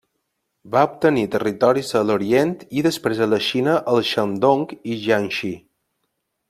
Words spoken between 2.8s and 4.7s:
i després a la Xina al Shandong